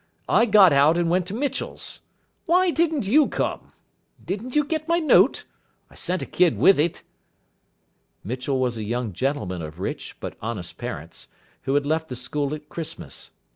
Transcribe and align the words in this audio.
I 0.27 0.47
got 0.47 0.73
out, 0.73 0.97
and 0.97 1.11
went 1.11 1.27
to 1.27 1.35
Mitchell's. 1.35 1.99
Why 2.47 2.71
didn't 2.71 3.05
you 3.05 3.27
come? 3.27 3.71
Didn't 4.25 4.55
you 4.55 4.63
get 4.63 4.87
my 4.87 4.97
note? 4.97 5.43
I 5.91 5.93
sent 5.93 6.23
a 6.23 6.25
kid 6.25 6.57
with 6.57 6.79
it." 6.79 7.03
Mitchell 8.23 8.57
was 8.59 8.77
a 8.77 8.83
young 8.83 9.13
gentleman 9.13 9.61
of 9.61 9.79
rich 9.79 10.17
but 10.19 10.37
honest 10.41 10.79
parents, 10.79 11.27
who 11.65 11.75
had 11.75 11.85
left 11.85 12.09
the 12.09 12.15
school 12.15 12.55
at 12.55 12.67
Christmas. 12.67 13.29